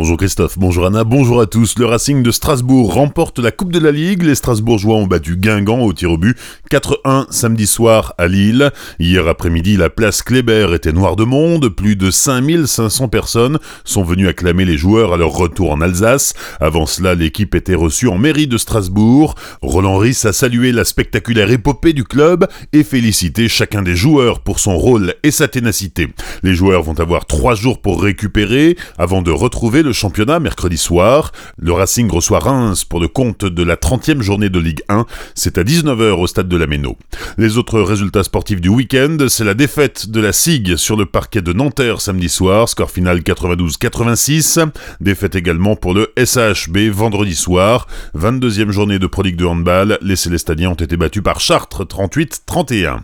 [0.00, 1.78] Bonjour Christophe, bonjour Anna, bonjour à tous.
[1.78, 4.22] Le Racing de Strasbourg remporte la Coupe de la Ligue.
[4.22, 6.38] Les Strasbourgeois ont battu Guingamp au tir au but
[6.70, 8.70] 4-1 samedi soir à Lille.
[8.98, 11.68] Hier après-midi, la place Kléber était noire de monde.
[11.68, 16.32] Plus de 5500 personnes sont venues acclamer les joueurs à leur retour en Alsace.
[16.60, 19.34] Avant cela, l'équipe était reçue en mairie de Strasbourg.
[19.60, 24.60] Roland Ries a salué la spectaculaire épopée du club et félicité chacun des joueurs pour
[24.60, 26.08] son rôle et sa ténacité.
[26.42, 31.32] Les joueurs vont avoir trois jours pour récupérer avant de retrouver le championnat mercredi soir.
[31.58, 35.06] Le Racing reçoit Reims pour le compte de la 30e journée de Ligue 1.
[35.34, 36.96] C'est à 19h au stade de la Méno.
[37.38, 41.42] Les autres résultats sportifs du week-end, c'est la défaite de la SIG sur le parquet
[41.42, 44.70] de Nanterre samedi soir, score final 92-86.
[45.00, 47.86] Défaite également pour le SHB vendredi soir.
[48.16, 53.00] 22e journée de Pro Ligue de handball, les Célestadiens ont été battus par Chartres 38-31.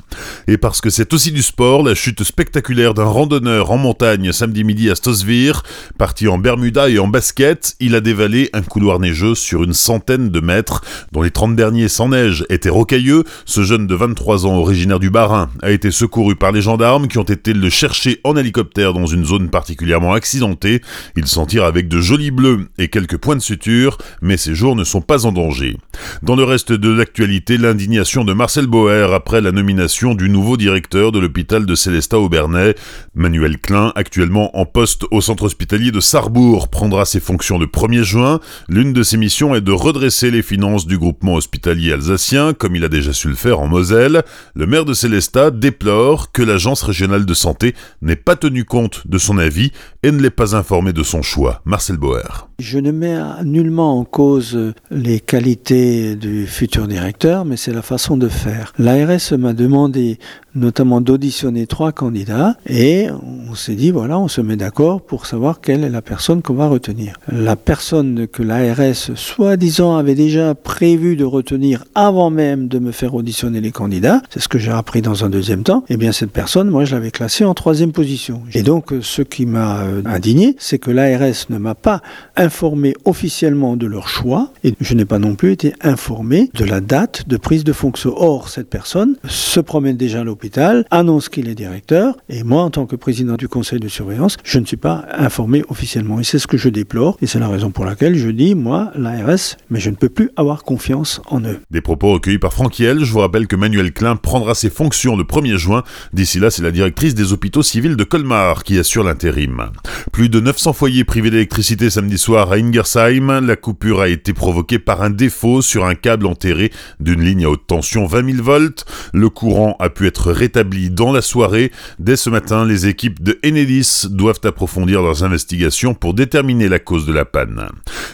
[0.49, 4.65] Et parce que c'est aussi du sport, la chute spectaculaire d'un randonneur en montagne samedi
[4.65, 5.63] midi à Stosvir,
[5.99, 10.29] parti en Bermuda et en basket, il a dévalé un couloir neigeux sur une centaine
[10.29, 13.25] de mètres, dont les 30 derniers sans neige étaient rocailleux.
[13.47, 17.17] Ce jeune de 23 ans, originaire du Bas-Rhin, a été secouru par les gendarmes qui
[17.17, 20.83] ont été le chercher en hélicoptère dans une zone particulièrement accidentée.
[21.17, 24.77] Il s'en tire avec de jolis bleus et quelques points de suture, mais ses jours
[24.77, 25.79] ne sont pas en danger.
[26.23, 31.11] Dans le reste de l'actualité, l'indignation de Marcel Boer après la nomination du nouveau directeur
[31.11, 32.75] de l'hôpital de Célestat au Bernay.
[33.15, 38.03] Manuel Klein, actuellement en poste au centre hospitalier de Sarrebourg, prendra ses fonctions le 1er
[38.03, 38.41] juin.
[38.69, 42.85] L'une de ses missions est de redresser les finances du groupement hospitalier alsacien, comme il
[42.85, 44.23] a déjà su le faire en Moselle.
[44.55, 49.19] Le maire de Célestat déplore que l'agence régionale de santé n'ait pas tenu compte de
[49.19, 49.71] son avis
[50.03, 51.61] et ne l'ait pas informé de son choix.
[51.65, 52.49] Marcel Boer.
[52.59, 54.59] Je ne mets nullement en cause
[54.91, 58.73] les qualités du futur directeur, mais c'est la façon de faire.
[58.79, 60.19] L'ARS m'a demandé
[60.55, 63.09] notamment d'auditionner trois candidats et
[63.49, 66.55] on s'est dit voilà, on se met d'accord pour savoir quelle est la personne qu'on
[66.55, 67.15] va retenir.
[67.31, 73.15] La personne que l'ARS soi-disant avait déjà prévu de retenir avant même de me faire
[73.15, 76.13] auditionner les candidats, c'est ce que j'ai appris dans un deuxième temps, et eh bien
[76.13, 78.43] cette personne, moi je l'avais classée en troisième position.
[78.55, 82.03] Et donc ce qui m'a euh, indigné, c'est que l'ARS ne m'a pas
[82.37, 86.81] informé officiellement de leur choix et je n'ai pas non plus été informé de la
[86.81, 88.15] date de prise de fonction.
[88.17, 92.71] Or, cette personne se promène déjà à l'hôpital, annonce qu'il est directeur et moi, en
[92.71, 96.39] tant que président du conseil de surveillance, je ne suis pas informé officiellement et c'est
[96.39, 99.81] ce que je déplore et c'est la raison pour laquelle je dis, moi, l'ARS, mais
[99.81, 101.61] je ne peux plus avoir confiance en eux.
[101.71, 105.25] Des propos recueillis par Franck Je vous rappelle que Manuel Klein prendra ses fonctions le
[105.25, 105.83] 1er juin.
[106.13, 109.71] D'ici là, c'est la directrice des hôpitaux civils de Colmar qui assure l'intérim.
[110.13, 114.79] Plus de 900 foyers privés d'électricité samedi soir à Ingersheim, la coupure a été provoquée
[114.79, 118.85] par un défaut sur un câble enterré d'une ligne à haute tension 20 000 volts.
[119.13, 121.73] Le courant a pu être rétabli dans la soirée.
[121.99, 127.07] Dès ce matin, les équipes de Enedis doivent approfondir leurs investigations pour déterminer la cause
[127.07, 127.69] de la panne.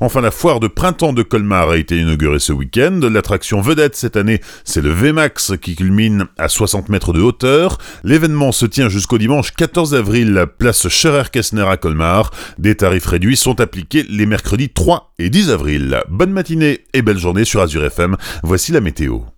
[0.00, 3.00] Enfin, la foire de printemps de Colmar a été inaugurée ce week-end.
[3.02, 7.78] L'attraction vedette cette année, c'est le VMAX qui culmine à 60 mètres de hauteur.
[8.02, 12.30] L'événement se tient jusqu'au dimanche 14 avril, place Scherer-Kessner à Colmar.
[12.58, 16.02] Des tarifs réduits sont appliqués les mercredis 3 et 10 avril.
[16.08, 18.16] Bonne matinée et belle journée sur Azure FM.
[18.42, 19.33] Voici la météo.